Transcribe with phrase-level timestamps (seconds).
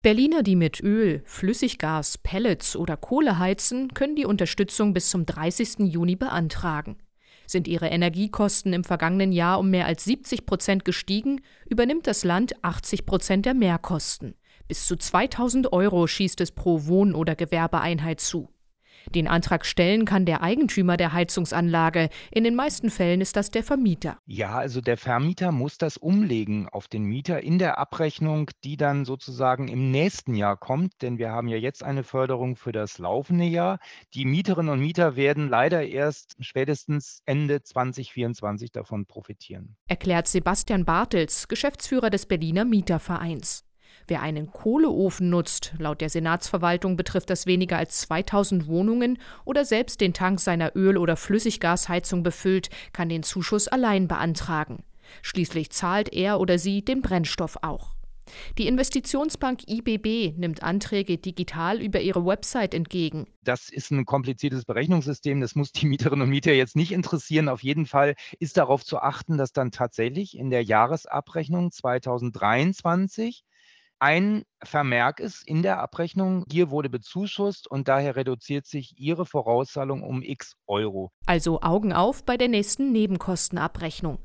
[0.00, 5.80] Berliner, die mit Öl, Flüssiggas, Pellets oder Kohle heizen, können die Unterstützung bis zum 30.
[5.80, 6.98] Juni beantragen.
[7.48, 12.62] Sind ihre Energiekosten im vergangenen Jahr um mehr als 70 Prozent gestiegen, übernimmt das Land
[12.62, 14.36] 80 Prozent der Mehrkosten.
[14.68, 18.48] Bis zu 2000 Euro schießt es pro Wohn- oder Gewerbeeinheit zu.
[19.14, 22.08] Den Antrag stellen kann der Eigentümer der Heizungsanlage.
[22.30, 24.18] In den meisten Fällen ist das der Vermieter.
[24.26, 29.04] Ja, also der Vermieter muss das umlegen auf den Mieter in der Abrechnung, die dann
[29.04, 33.44] sozusagen im nächsten Jahr kommt, denn wir haben ja jetzt eine Förderung für das laufende
[33.44, 33.78] Jahr.
[34.14, 39.76] Die Mieterinnen und Mieter werden leider erst spätestens Ende 2024 davon profitieren.
[39.86, 43.67] Erklärt Sebastian Bartels, Geschäftsführer des Berliner Mietervereins.
[44.06, 50.00] Wer einen Kohleofen nutzt, laut der Senatsverwaltung betrifft das weniger als 2000 Wohnungen oder selbst
[50.00, 54.84] den Tank seiner Öl- oder Flüssiggasheizung befüllt, kann den Zuschuss allein beantragen.
[55.22, 57.94] Schließlich zahlt er oder sie den Brennstoff auch.
[58.58, 63.26] Die Investitionsbank IBB nimmt Anträge digital über ihre Website entgegen.
[63.42, 65.40] Das ist ein kompliziertes Berechnungssystem.
[65.40, 67.48] Das muss die Mieterinnen und Mieter jetzt nicht interessieren.
[67.48, 73.44] Auf jeden Fall ist darauf zu achten, dass dann tatsächlich in der Jahresabrechnung 2023
[74.00, 80.02] ein Vermerk ist in der Abrechnung, hier wurde bezuschusst und daher reduziert sich Ihre Vorauszahlung
[80.02, 81.10] um x Euro.
[81.26, 84.18] Also Augen auf bei der nächsten Nebenkostenabrechnung.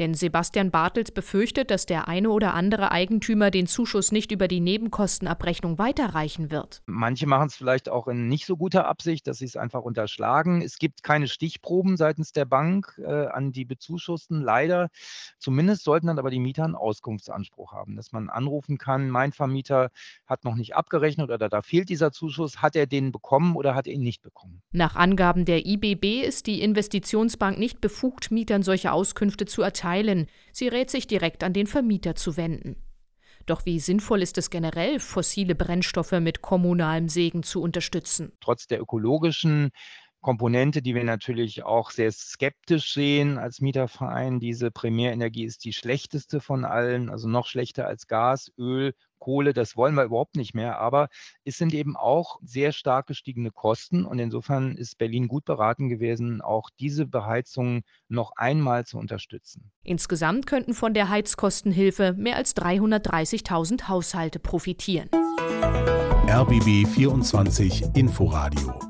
[0.00, 4.60] Denn Sebastian Bartels befürchtet, dass der eine oder andere Eigentümer den Zuschuss nicht über die
[4.60, 6.80] Nebenkostenabrechnung weiterreichen wird.
[6.86, 10.62] Manche machen es vielleicht auch in nicht so guter Absicht, dass sie es einfach unterschlagen.
[10.62, 14.88] Es gibt keine Stichproben seitens der Bank äh, an die Bezuschussten, leider.
[15.38, 19.90] Zumindest sollten dann aber die Mieter einen Auskunftsanspruch haben, dass man anrufen kann, mein Vermieter
[20.24, 23.86] hat noch nicht abgerechnet oder da fehlt dieser Zuschuss, hat er den bekommen oder hat
[23.86, 24.62] er ihn nicht bekommen?
[24.72, 30.26] Nach Angaben der IBB ist die Investitionsbank nicht befugt, Mietern solche Auskünfte zu erteilen teilen,
[30.52, 32.76] sie rät sich direkt an den Vermieter zu wenden.
[33.46, 38.32] Doch wie sinnvoll ist es generell, fossile Brennstoffe mit kommunalem Segen zu unterstützen?
[38.40, 39.70] Trotz der ökologischen
[40.20, 44.38] Komponente, die wir natürlich auch sehr skeptisch sehen als Mieterverein.
[44.38, 49.52] Diese Primärenergie ist die schlechteste von allen, also noch schlechter als Gas, Öl, Kohle.
[49.54, 50.78] Das wollen wir überhaupt nicht mehr.
[50.78, 51.08] Aber
[51.44, 54.04] es sind eben auch sehr stark gestiegene Kosten.
[54.04, 59.70] Und insofern ist Berlin gut beraten gewesen, auch diese Beheizung noch einmal zu unterstützen.
[59.84, 65.08] Insgesamt könnten von der Heizkostenhilfe mehr als 330.000 Haushalte profitieren.
[66.28, 68.89] RBB 24 Inforadio